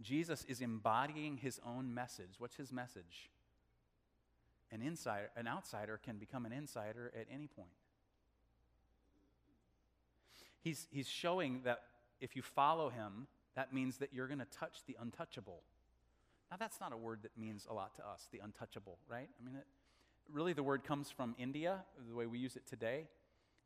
[0.00, 2.36] Jesus is embodying his own message.
[2.38, 3.30] What's his message?
[4.70, 7.68] An insider, an outsider can become an insider at any point.
[10.62, 11.82] He's, he's showing that
[12.20, 15.62] if you follow him, that means that you're going to touch the untouchable.
[16.50, 19.28] Now, that's not a word that means a lot to us, the untouchable, right?
[19.40, 19.66] I mean, it,
[20.32, 23.08] really, the word comes from India, the way we use it today.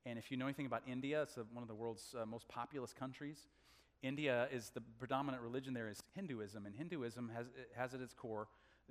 [0.06, 2.48] And if you know anything about India, it's a, one of the world's uh, most
[2.48, 3.48] populous countries.
[4.06, 8.48] India is the predominant religion there is Hinduism, and Hinduism has, has at its core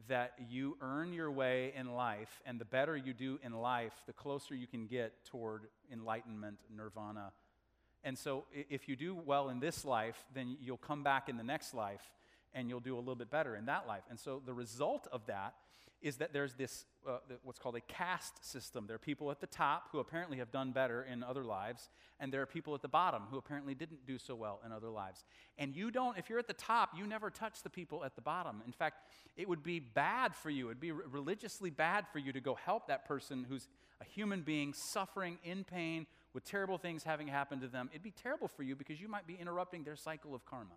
[0.10, 4.13] that you earn your way in life, and the better you do in life, the
[4.13, 7.32] closer you can get toward enlightenment, nirvana.
[8.04, 11.43] And so, if you do well in this life, then you'll come back in the
[11.43, 12.12] next life
[12.55, 14.03] and you'll do a little bit better in that life.
[14.09, 15.53] And so, the result of that
[16.01, 18.85] is that there's this, uh, what's called a caste system.
[18.85, 21.89] There are people at the top who apparently have done better in other lives,
[22.19, 24.89] and there are people at the bottom who apparently didn't do so well in other
[24.89, 25.25] lives.
[25.57, 28.21] And you don't, if you're at the top, you never touch the people at the
[28.21, 28.61] bottom.
[28.67, 32.39] In fact, it would be bad for you, it'd be religiously bad for you to
[32.39, 33.67] go help that person who's
[34.01, 37.89] a human being suffering in pain with terrible things having happened to them.
[37.91, 40.75] It'd be terrible for you because you might be interrupting their cycle of karma.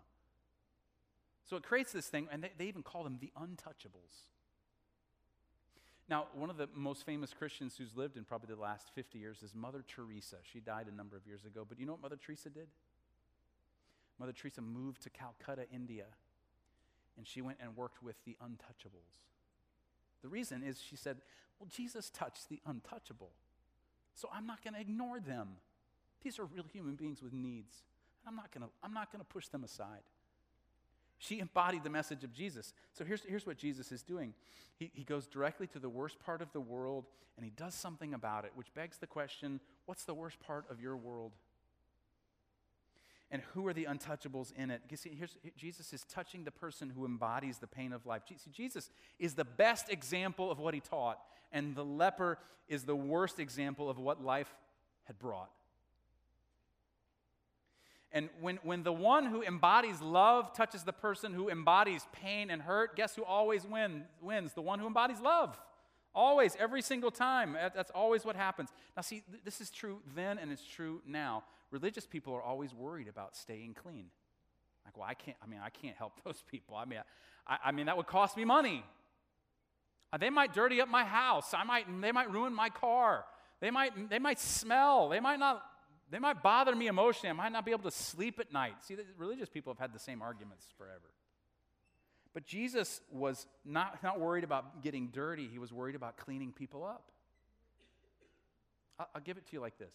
[1.49, 4.27] So it creates this thing, and they, they even call them the untouchables.
[6.07, 9.41] Now, one of the most famous Christians who's lived in probably the last 50 years
[9.41, 10.37] is Mother Teresa.
[10.43, 12.67] She died a number of years ago, but you know what Mother Teresa did?
[14.19, 16.05] Mother Teresa moved to Calcutta, India,
[17.17, 19.17] and she went and worked with the untouchables.
[20.21, 21.17] The reason is she said,
[21.59, 23.31] Well, Jesus touched the untouchable,
[24.13, 25.49] so I'm not going to ignore them.
[26.21, 27.83] These are real human beings with needs.
[28.27, 30.03] I'm not going to I'm not going to push them aside.
[31.19, 32.73] She embodied the message of Jesus.
[32.93, 34.33] So here's, here's what Jesus is doing
[34.77, 37.05] he, he goes directly to the worst part of the world
[37.35, 40.81] and he does something about it, which begs the question what's the worst part of
[40.81, 41.33] your world?
[43.31, 44.81] And who are the untouchables in it?
[44.89, 48.23] You see, here's, Jesus is touching the person who embodies the pain of life.
[48.27, 51.19] See, Jesus is the best example of what he taught,
[51.51, 54.51] and the leper is the worst example of what life
[55.03, 55.51] had brought.
[58.11, 62.61] And when, when the one who embodies love touches the person who embodies pain and
[62.61, 64.53] hurt, guess who always win, wins?
[64.53, 65.59] The one who embodies love.
[66.15, 67.55] Always, every single time.
[67.75, 68.69] That's always what happens.
[68.97, 71.43] Now, see, this is true then and it's true now.
[71.69, 74.07] Religious people are always worried about staying clean.
[74.85, 76.75] Like, well, I can't, I mean, I can't help those people.
[76.75, 76.99] I mean,
[77.45, 78.83] I, I mean, that would cost me money.
[80.11, 81.53] Uh, they might dirty up my house.
[81.53, 83.25] I might, they might ruin my car.
[83.61, 85.09] They might, they might smell.
[85.09, 85.61] They might not
[86.11, 87.29] they might bother me emotionally.
[87.29, 88.73] I might not be able to sleep at night.
[88.81, 91.11] See, religious people have had the same arguments forever.
[92.33, 96.83] But Jesus was not, not worried about getting dirty, he was worried about cleaning people
[96.83, 97.11] up.
[98.99, 99.93] I'll, I'll give it to you like this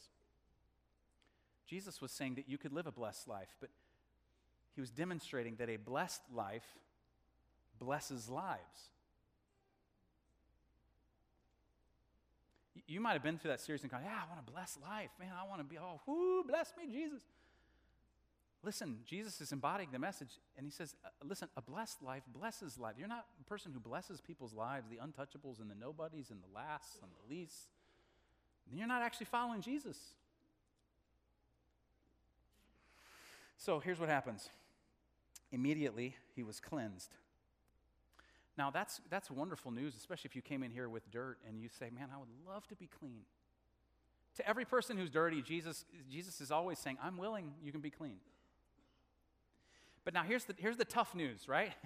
[1.67, 3.71] Jesus was saying that you could live a blessed life, but
[4.75, 6.67] he was demonstrating that a blessed life
[7.79, 8.91] blesses lives.
[12.87, 15.11] You might have been through that series and gone, Yeah, I want to bless life.
[15.19, 17.23] Man, I want to be, oh, whoo, bless me, Jesus.
[18.63, 22.79] Listen, Jesus is embodying the message, and he says, uh, Listen, a blessed life blesses
[22.79, 22.95] life.
[22.99, 26.55] You're not a person who blesses people's lives, the untouchables and the nobodies and the
[26.55, 27.69] lasts and the least.
[28.69, 29.99] Then you're not actually following Jesus.
[33.59, 34.49] So here's what happens
[35.53, 37.11] immediately he was cleansed.
[38.57, 41.69] Now, that's, that's wonderful news, especially if you came in here with dirt and you
[41.69, 43.23] say, Man, I would love to be clean.
[44.37, 47.91] To every person who's dirty, Jesus, Jesus is always saying, I'm willing, you can be
[47.91, 48.17] clean.
[50.05, 51.73] But now here's the, here's the tough news, right?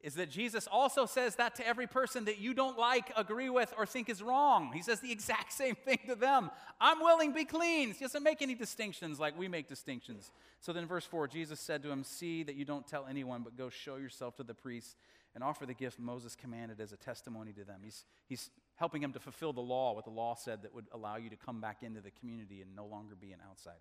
[0.00, 3.72] Is that Jesus also says that to every person that you don't like, agree with,
[3.78, 4.70] or think is wrong.
[4.74, 6.50] He says the exact same thing to them.
[6.78, 7.90] I'm willing, be clean.
[7.94, 10.30] He doesn't make any distinctions like we make distinctions.
[10.60, 13.56] So then, verse 4 Jesus said to him, See that you don't tell anyone, but
[13.56, 14.94] go show yourself to the priests
[15.34, 17.80] and offer the gift Moses commanded as a testimony to them.
[17.82, 21.16] He's, he's helping him to fulfill the law, what the law said that would allow
[21.16, 23.76] you to come back into the community and no longer be an outsider.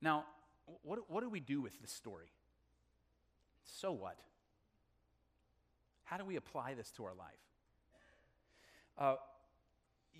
[0.00, 0.24] Now,
[0.82, 2.30] what, what do we do with this story?
[3.64, 4.16] So what?
[6.04, 7.28] How do we apply this to our life?
[8.96, 9.16] Uh,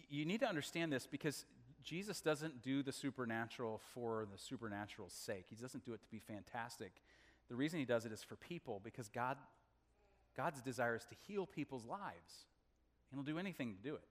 [0.09, 1.45] you need to understand this because
[1.83, 5.47] Jesus doesn't do the supernatural for the supernatural's sake.
[5.49, 6.93] He doesn't do it to be fantastic.
[7.49, 9.37] The reason he does it is for people because God,
[10.37, 12.47] God's desire is to heal people's lives.
[13.11, 14.05] And he'll do anything to do it.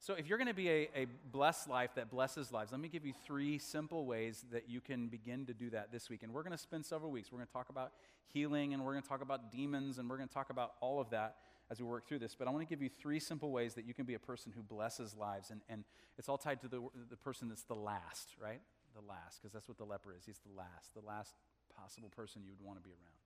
[0.00, 2.88] So, if you're going to be a, a blessed life that blesses lives, let me
[2.88, 6.22] give you three simple ways that you can begin to do that this week.
[6.22, 7.32] And we're going to spend several weeks.
[7.32, 7.92] We're going to talk about
[8.32, 11.00] healing and we're going to talk about demons and we're going to talk about all
[11.00, 11.36] of that
[11.70, 12.36] as we work through this.
[12.36, 14.52] But I want to give you three simple ways that you can be a person
[14.54, 15.50] who blesses lives.
[15.50, 15.84] And, and
[16.16, 18.60] it's all tied to the, the person that's the last, right?
[18.94, 20.24] The last, because that's what the leper is.
[20.26, 21.34] He's the last, the last
[21.80, 23.18] possible person you would want to be around.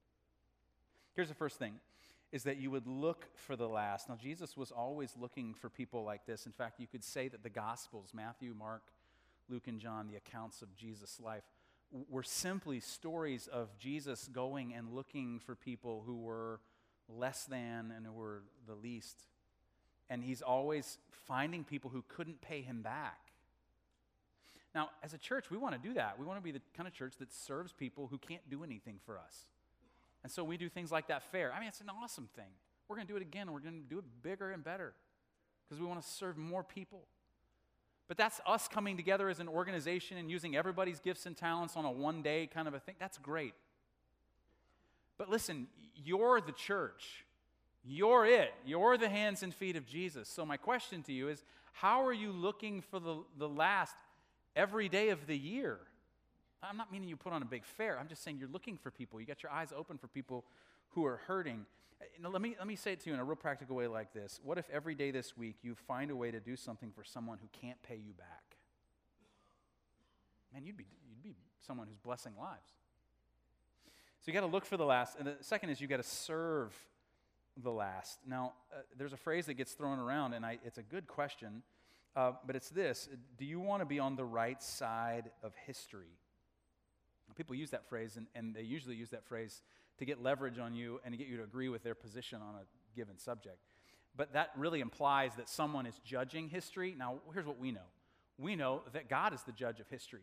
[1.15, 1.75] Here's the first thing
[2.33, 4.09] is that you would look for the last.
[4.09, 6.47] Now, Jesus was always looking for people like this.
[6.47, 8.83] In fact, you could say that the Gospels, Matthew, Mark,
[9.51, 11.43] Luke, and John, the accounts of Jesus' life,
[12.09, 16.61] were simply stories of Jesus going and looking for people who were
[17.07, 19.27] less than and who were the least.
[20.09, 23.32] And he's always finding people who couldn't pay him back.
[24.75, 26.19] Now, as a church, we want to do that.
[26.19, 28.99] We want to be the kind of church that serves people who can't do anything
[29.05, 29.47] for us.
[30.23, 31.53] And so we do things like that fair.
[31.53, 32.51] I mean, it's an awesome thing.
[32.89, 34.95] We're going to do it again, we're going to do it bigger and better
[35.69, 37.01] because we want to serve more people.
[38.09, 41.85] But that's us coming together as an organization and using everybody's gifts and talents on
[41.85, 42.95] a one day kind of a thing.
[42.99, 43.55] That's great.
[45.17, 47.25] But listen, you're the church.
[47.85, 48.53] You're it.
[48.65, 50.29] You're the hands and feet of Jesus.
[50.29, 53.95] So, my question to you is how are you looking for the, the last
[54.57, 55.79] every day of the year?
[56.62, 57.99] I'm not meaning you put on a big fair.
[57.99, 59.21] I'm just saying you're looking for people.
[59.21, 60.45] You got your eyes open for people
[60.91, 61.67] who are hurting.
[62.17, 63.88] You know, let, me, let me say it to you in a real practical way
[63.88, 64.41] like this.
[64.45, 67.38] What if every day this week you find a way to do something for someone
[67.38, 68.57] who can't pay you back?
[70.53, 71.37] Man, you'd be, you'd be
[71.67, 72.71] someone who's blessing lives.
[74.21, 75.19] So you got to look for the last.
[75.19, 76.73] And the second is you got to serve
[77.61, 78.19] the last.
[78.27, 81.62] Now, uh, there's a phrase that gets thrown around, and I, it's a good question,
[82.14, 86.18] uh, but it's this Do you want to be on the right side of history?
[87.35, 89.62] People use that phrase, and, and they usually use that phrase
[89.98, 92.57] to get leverage on you and to get you to agree with their position on
[92.57, 93.57] a given subject.
[94.14, 96.94] But that really implies that someone is judging history.
[96.96, 97.81] Now, here's what we know
[98.38, 100.22] we know that God is the judge of history.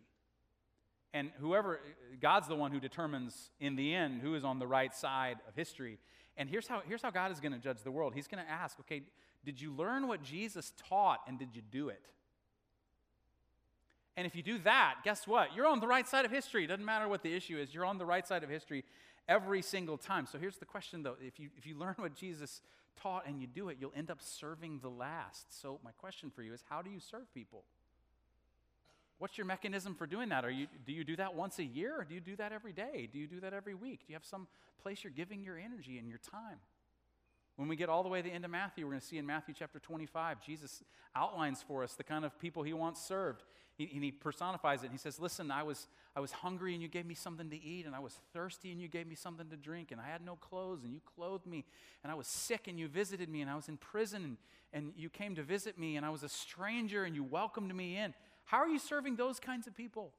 [1.13, 1.80] And whoever,
[2.21, 5.56] God's the one who determines in the end who is on the right side of
[5.56, 5.97] history.
[6.38, 8.49] And here's how, here's how God is going to judge the world He's going to
[8.49, 9.02] ask, okay,
[9.45, 12.02] did you learn what Jesus taught and did you do it?
[14.17, 15.56] And if you do that, guess what?
[15.56, 16.65] You're on the right side of history.
[16.65, 18.84] It doesn't matter what the issue is, you're on the right side of history
[19.28, 20.25] every single time.
[20.25, 22.62] So here's the question though if you, if you learn what Jesus
[23.02, 25.62] taught and you do it, you'll end up serving the last.
[25.62, 27.63] So my question for you is how do you serve people?
[29.19, 30.45] What's your mechanism for doing that?
[30.45, 32.71] Are you, do you do that once a year or do you do that every
[32.71, 33.08] day?
[33.12, 33.99] Do you do that every week?
[33.99, 34.47] Do you have some
[34.82, 36.60] place you're giving your energy and your time?
[37.60, 39.17] When we get all the way to the end of Matthew, we're going to see
[39.17, 40.82] in Matthew chapter 25, Jesus
[41.13, 43.43] outlines for us the kind of people he wants served.
[43.76, 44.86] He, and he personifies it.
[44.86, 47.62] And He says, Listen, I was, I was hungry and you gave me something to
[47.62, 50.24] eat, and I was thirsty and you gave me something to drink, and I had
[50.24, 51.65] no clothes and you clothed me,
[52.02, 54.38] and I was sick and you visited me, and I was in prison and,
[54.72, 57.98] and you came to visit me, and I was a stranger and you welcomed me
[57.98, 58.13] in.
[58.45, 60.13] How are you serving those kinds of people?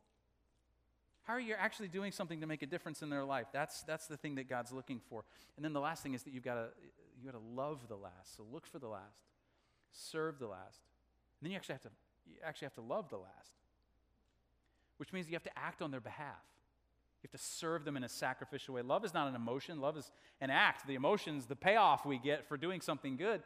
[1.22, 3.46] How are you actually doing something to make a difference in their life?
[3.50, 5.24] That's, that's the thing that God's looking for.
[5.56, 6.68] And then the last thing is that you've got to
[7.20, 8.36] you got to love the last.
[8.36, 9.20] So look for the last,
[9.92, 10.80] serve the last.
[11.40, 11.90] And then you actually have to
[12.26, 13.52] you actually have to love the last.
[14.98, 16.44] Which means you have to act on their behalf.
[17.22, 18.82] You have to serve them in a sacrificial way.
[18.82, 20.86] Love is not an emotion, love is an act.
[20.86, 23.42] The emotion's the payoff we get for doing something good.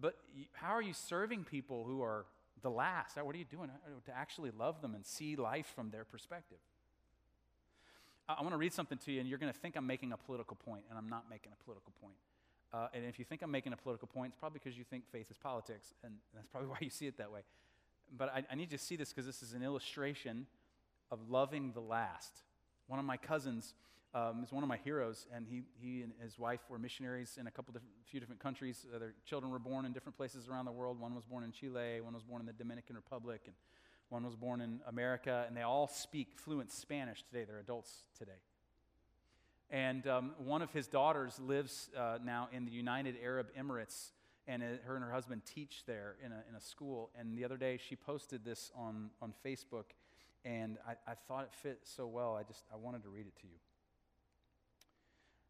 [0.00, 0.16] But
[0.52, 2.26] how are you serving people who are
[2.62, 3.16] the last?
[3.16, 6.58] What are you doing uh, to actually love them and see life from their perspective?
[8.28, 10.12] I, I want to read something to you, and you're going to think I'm making
[10.12, 12.16] a political point, and I'm not making a political point.
[12.72, 15.04] Uh, and if you think I'm making a political point, it's probably because you think
[15.10, 17.40] faith is politics, and that's probably why you see it that way.
[18.16, 20.46] But I, I need you to see this because this is an illustration
[21.10, 22.42] of loving the last.
[22.86, 23.74] One of my cousins
[24.14, 27.46] um, is one of my heroes, and he, he and his wife were missionaries in
[27.46, 28.86] a couple different, few different countries.
[28.94, 30.98] Uh, their children were born in different places around the world.
[30.98, 33.54] One was born in Chile, one was born in the Dominican Republic, and
[34.08, 37.44] one was born in America, and they all speak fluent Spanish today.
[37.44, 38.40] They're adults today.
[39.70, 44.12] And um, one of his daughters lives uh, now in the United Arab Emirates,
[44.46, 47.10] and uh, her and her husband teach there in a, in a school.
[47.18, 49.84] And the other day, she posted this on, on Facebook,
[50.44, 53.36] and I, I thought it fit so well, I just I wanted to read it
[53.40, 53.58] to you.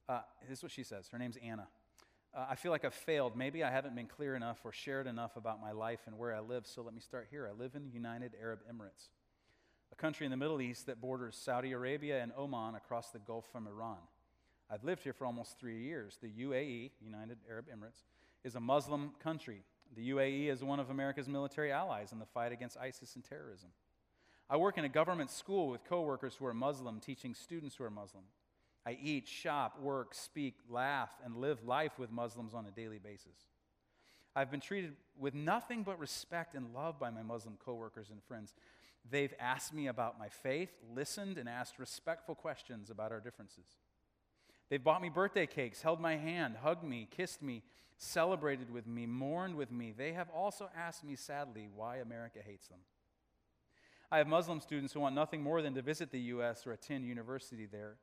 [0.08, 1.08] Uh, this is what she says.
[1.12, 1.68] Her name's Anna.
[2.34, 3.36] Uh, I feel like I've failed.
[3.36, 6.40] Maybe I haven't been clear enough or shared enough about my life and where I
[6.40, 7.48] live, so let me start here.
[7.48, 9.08] I live in the United Arab Emirates,
[9.92, 13.46] a country in the Middle East that borders Saudi Arabia and Oman across the Gulf
[13.50, 13.98] from Iran.
[14.70, 16.18] I've lived here for almost three years.
[16.20, 18.04] The UAE, United Arab Emirates,
[18.44, 19.62] is a Muslim country.
[19.96, 23.70] The UAE is one of America's military allies in the fight against ISIS and terrorism.
[24.50, 27.90] I work in a government school with coworkers who are Muslim, teaching students who are
[27.90, 28.24] Muslim.
[28.86, 33.36] I eat, shop, work, speak, laugh, and live life with Muslims on a daily basis.
[34.34, 38.54] I've been treated with nothing but respect and love by my Muslim coworkers and friends.
[39.10, 43.66] They've asked me about my faith, listened, and asked respectful questions about our differences.
[44.68, 47.62] They've bought me birthday cakes, held my hand, hugged me, kissed me,
[47.96, 49.94] celebrated with me, mourned with me.
[49.96, 52.80] They have also asked me sadly why America hates them.
[54.10, 56.66] I have Muslim students who want nothing more than to visit the U.S.
[56.66, 57.96] or attend university there.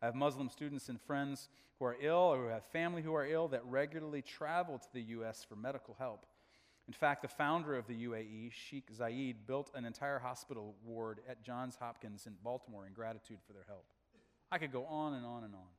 [0.00, 1.48] I have Muslim students and friends
[1.78, 5.02] who are ill or who have family who are ill that regularly travel to the
[5.02, 5.44] U.S.
[5.48, 6.26] for medical help.
[6.88, 11.42] In fact, the founder of the UAE, Sheikh Zayed, built an entire hospital ward at
[11.42, 13.84] Johns Hopkins in Baltimore in gratitude for their help.
[14.50, 15.70] I could go on and on and on.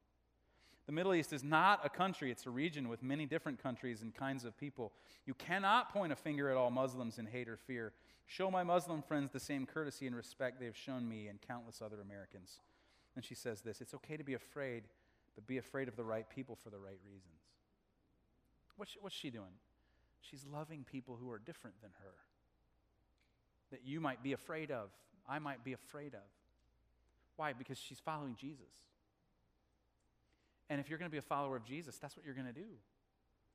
[0.86, 4.14] The Middle East is not a country, it's a region with many different countries and
[4.14, 4.92] kinds of people.
[5.26, 7.94] You cannot point a finger at all Muslims in hate or fear.
[8.26, 11.82] Show my Muslim friends the same courtesy and respect they have shown me and countless
[11.82, 12.60] other Americans.
[13.16, 14.84] And she says this It's okay to be afraid,
[15.36, 17.40] but be afraid of the right people for the right reasons.
[18.76, 19.54] What's she, what's she doing?
[20.30, 22.14] She's loving people who are different than her.
[23.72, 24.90] That you might be afraid of,
[25.28, 26.28] I might be afraid of.
[27.36, 27.54] Why?
[27.54, 28.74] Because she's following Jesus.
[30.70, 32.54] And if you're going to be a follower of Jesus, that's what you're going to
[32.54, 32.68] do.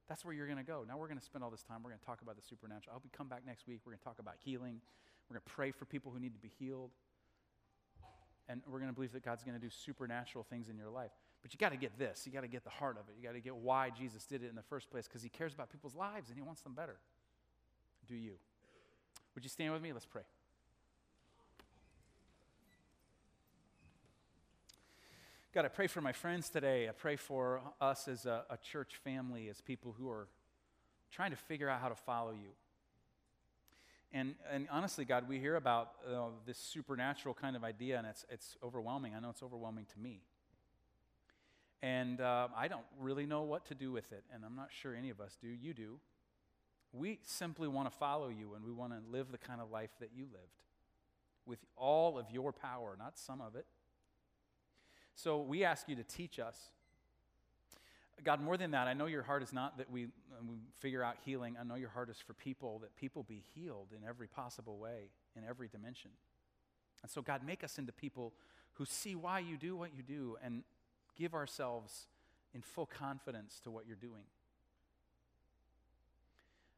[0.09, 0.85] That's where you're going to go.
[0.87, 1.83] Now we're going to spend all this time.
[1.83, 2.91] We're going to talk about the supernatural.
[2.91, 3.81] I hope you come back next week.
[3.85, 4.81] We're going to talk about healing.
[5.29, 6.91] We're going to pray for people who need to be healed
[8.49, 11.13] and we're going to believe that God's going to do supernatural things in your life.
[11.43, 12.25] But you got to get this.
[12.27, 13.15] You got to get the heart of it.
[13.17, 15.55] You got to get why Jesus did it in the first place because he cares
[15.55, 16.97] about people's lives and he wants them better.
[18.07, 18.33] Do you?
[19.35, 19.93] Would you stand with me?
[19.93, 20.23] Let's pray.
[25.55, 26.89] God, I pray for my friends today.
[26.89, 30.29] I pray for us as a, a church family, as people who are
[31.11, 32.51] trying to figure out how to follow you.
[34.13, 38.25] And, and honestly, God, we hear about uh, this supernatural kind of idea, and it's,
[38.31, 39.15] it's overwhelming.
[39.15, 40.21] I know it's overwhelming to me.
[41.83, 44.95] And uh, I don't really know what to do with it, and I'm not sure
[44.95, 45.49] any of us do.
[45.49, 46.01] You do.
[46.93, 49.91] We simply want to follow you, and we want to live the kind of life
[50.01, 50.63] that you lived
[51.47, 53.67] with all of your power, not some of it.
[55.15, 56.57] So we ask you to teach us
[58.25, 61.03] God, more than that, I know your heart is not that we, uh, we figure
[61.03, 61.57] out healing.
[61.59, 65.11] I know your heart is for people, that people be healed in every possible way,
[65.37, 66.11] in every dimension.
[67.03, 68.35] And so, God, make us into people
[68.73, 70.63] who see why you do what you do and
[71.19, 72.07] give ourselves
[72.55, 74.25] in full confidence to what you're doing.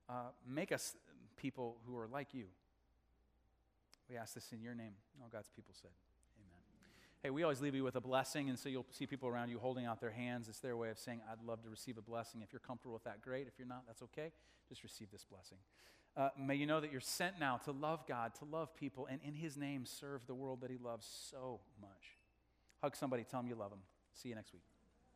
[0.09, 0.96] Uh, make us
[1.37, 2.46] people who are like you.
[4.09, 4.94] We ask this in your name.
[5.22, 5.92] All God's people said.
[6.37, 6.62] Amen.
[7.22, 9.59] Hey, we always leave you with a blessing, and so you'll see people around you
[9.61, 10.48] holding out their hands.
[10.48, 12.42] It's their way of saying, I'd love to receive a blessing.
[12.42, 13.46] If you're comfortable with that, great.
[13.46, 14.33] If you're not, that's okay.
[14.68, 15.59] Just receive this blessing.
[16.16, 19.20] Uh, may you know that you're sent now to love God, to love people, and
[19.24, 22.18] in His name serve the world that He loves so much.
[22.82, 23.80] Hug somebody, tell them you love them.
[24.14, 24.70] See you next week.